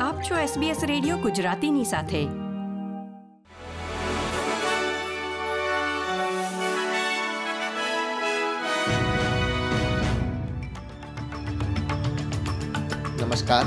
[0.00, 2.24] આપ છો SBS radio ગુજરાતીની સાથે.
[13.24, 13.64] નમસ્કાર.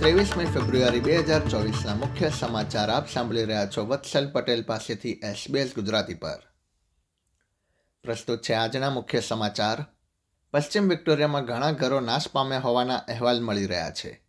[0.00, 5.74] ત્રેવીસમી ફેબ્રુઆરી બે હજાર ચોવીસના મુખ્ય સમાચાર આપ સાંભળી રહ્યા છો વત્સલ પટેલ પાસેથી એસબીએસ
[5.74, 6.42] ગુજરાતી પર.
[8.02, 9.84] પ્રસ્તુત છે આજના મુખ્ય સમાચાર.
[10.52, 14.25] પશ્ચિમ વિક્ટોરિયામાં ઘણા ઘરો નાશ પામ્યા હોવાના અહેવાલ મળી રહ્યા છે.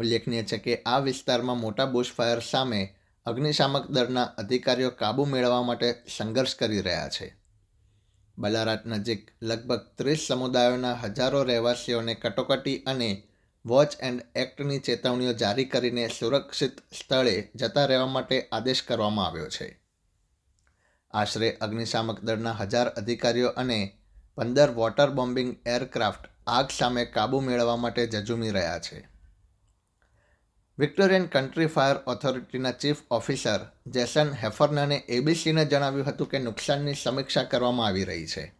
[0.00, 2.94] ઉલ્લેખનીય છે કે આ વિસ્તારમાં મોટા બુશફાયર સામે
[3.26, 7.36] અગ્નિશામક દળના અધિકારીઓ કાબૂ મેળવવા માટે સંઘર્ષ કરી રહ્યા છે.
[8.38, 13.22] બલારાટ નજીક લગભગ ત્રીસ સમુદાયોના હજારો રહેવાસીઓને કટોકટી અને
[13.66, 19.82] વોચ એન્ડ એક્ટની ચેતવણીઓ જારી કરીને સુરક્ષિત સ્થળે જતા રહેવા માટે આદેશ કરવામાં આવ્યો છે.
[21.10, 23.98] આશરે અગ્નિશામક દળના હજાર અધિકારીઓ અને
[24.34, 29.11] પંદર વોટર બોમ્બિંગ એરક્રાફ્ટ આગ સામે કાબૂ મેળવવા માટે જજુમી રહ્યા છે.
[30.78, 37.86] વિક્ટોરિયન કન્ટ્રી ફાયર ઓથોરિટીના ચીફ ઓફિસર જેસન હેફર્નને એબીસીને જણાવ્યું હતું કે નુકસાનની સમીક્ષા કરવામાં
[37.86, 38.54] આવી રહી છે.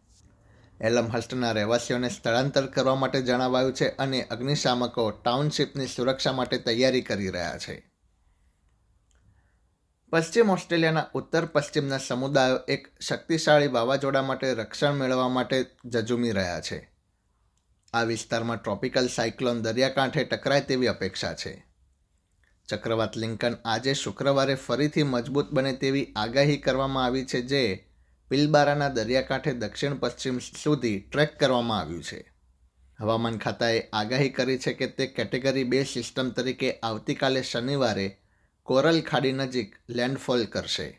[0.81, 7.57] એલમહસ્ટના રહેવાસીઓને સ્થળાંતર કરવા માટે જણાવાયું છે અને અગ્નિશામકો ટાઉનશીપની સુરક્ષા માટે તૈયારી કરી રહ્યા
[7.57, 7.91] છે.
[10.09, 16.91] પશ્ચિમ ઓસ્ટ્રેલિયાના ઉત્તર પશ્ચિમના સમુદાયો એક શક્તિશાળી વાવાઝોડા માટે રક્ષણ મેળવવા માટે જજુમી રહ્યા છે.
[17.93, 21.72] આ વિસ્તારમાં ટ્રોપિકલ સાયક્લોન દરિયાકાંઠે ટકરાય તેવી અપેક્ષા છે.
[22.69, 27.63] ચક્રવાત લિંકન આજે શુક્રવારે ફરીથી મજબૂત બને તેવી આગાહી કરવામાં આવી છે જે
[28.31, 32.19] પિલબારાના દરિયાકાંઠે દક્ષિણ પશ્ચિમ સુધી ટ્રેક કરવામાં આવ્યું છે.
[32.99, 38.07] હવામાન ખાતાએ આગાહી કરી છે કે તે કેટેગરી બે સિસ્ટમ તરીકે આવતીકાલે શનિવારે
[38.67, 40.89] કોરલ ખાડી નજીક લેન્ડફોલ કરશે.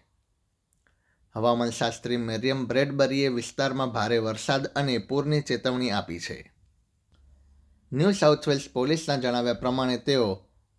[1.35, 6.39] હવામાનશાસ્ત્રી મેરિયમ બ્રેડબરીએ વિસ્તારમાં ભારે વરસાદ અને પૂરની ચેતવણી આપી છે.
[7.93, 10.29] ન્યૂ સાઉથ વેલ્સ પોલીસના જણાવ્યા પ્રમાણે તેઓ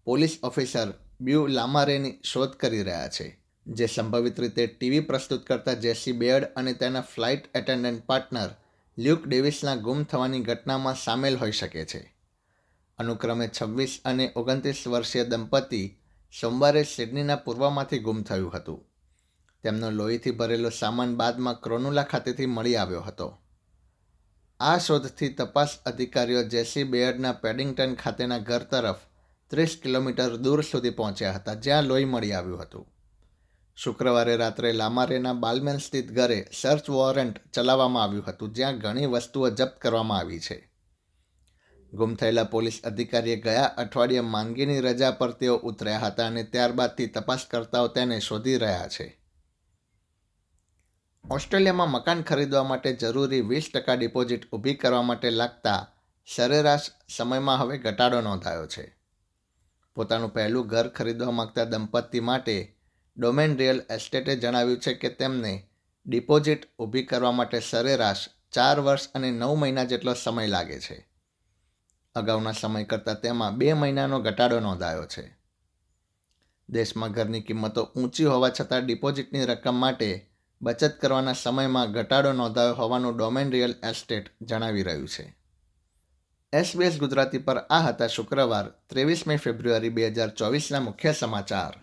[0.07, 0.89] પોલીસ ઓફિસર
[1.21, 3.25] બ્યુ લામારેની શોધ કરી રહ્યા છે,
[3.67, 8.51] જે સંભવિત રીતે ટીવી પ્રસ્તુત કરતા જેસી બેડ અને તેના ફ્લાઇટ એટેન્ડન્ટ પાર્ટનર
[8.97, 12.01] લ્યુક ડેવિસના ગુમ થવાની ઘટનામાં સામેલ હોઈ શકે છે.
[12.99, 15.87] અનુક્રમે છવ્વીસ અને ઓગણત્રીસ વર્ષીય દંપતી
[16.33, 18.85] સોમવારે સિડનીના પૂર્વમાંથી ગુમ થયું હતું.
[19.63, 23.29] તેમનો લોહીથી ભરેલો સામાન બાદમાં ક્રોનુલા ખાતેથી મળી આવ્યો હતો.
[24.59, 29.03] આ શોધથી તપાસ અધિકારીઓ જેસી બેયર્ડના પેડિંગ્ટન ખાતેના ઘર તરફ
[29.55, 32.87] ત્રીસ કિલોમીટર દૂર સુધી પહોંચ્યા હતા, જ્યાં લોહી મળી આવ્યું હતું.
[33.75, 39.77] શુક્રવારે રાત્રે લામારેના બાલમેન સ્થિત ઘરે સર્ચ વોરંટ ચલાવવામાં આવ્યું હતું, જ્યાં ઘણી વસ્તુઓ જપ્ત
[39.77, 40.71] કરવામાં આવી છે.
[41.93, 47.87] ગુમ થયેલા પોલીસ અધિકારીએ ગયા અઠવાડિયે માંગીની રજા પર તેઓ ઉતર્યા હતા અને ત્યારબાદથી તપાસકર્તાઓ
[47.87, 49.21] તેને શોધી રહ્યા છે.
[51.31, 55.87] ઓસ્ટ્રેલિયામાં મકાન ખરીદવા માટે જરૂરી વીસ ટકા ડિપોઝિટ ઊભી કરવા માટે લાગતા
[56.35, 56.81] સરેરાશ
[57.15, 59.04] સમયમાં હવે ઘટાડો નોંધાયો છે.
[59.95, 62.77] પોતાનું પહેલું ઘર ખરીદવા માગતા દંપતી માટે
[63.17, 65.67] ડોમેન રિયલ એસ્ટેટે જણાવ્યું છે કે તેમને
[66.05, 71.09] ડિપોઝિટ ઊભી કરવા માટે સરેરાશ ચાર વર્ષ અને નવ મહિના જેટલો સમય લાગે છે.
[72.15, 75.37] અગાઉના સમય કરતાં તેમાં બે મહિનાનો ઘટાડો નોંધાયો છે.
[76.69, 80.29] દેશમાં ઘરની કિંમતો ઊંચી હોવા છતાં ડિપોઝિટની રકમ માટે
[80.61, 85.44] બચત કરવાના સમયમાં ઘટાડો નોંધાયો હોવાનું ડોમેન રિયલ એસ્ટેટ જણાવી રહ્યું છે.
[86.53, 91.73] એસબીએસ ગુજરાતી પર આ હતા શુક્રવાર ત્રેવીસમી ફેબ્રુઆરી બે હજાર ચોવીસના મુખ્ય સમાચાર.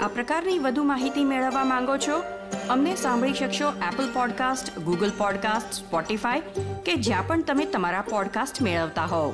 [0.00, 2.22] આ પ્રકારની વધુ માહિતી મેળવવા માંગો છો?
[2.70, 6.40] અમને સાંભળી શકશો Apple podcast Google podcast Spotify
[6.86, 9.32] કે જ્યાં પણ તમે તમારા પોડકાસ્ટ મેળવતા હોવ.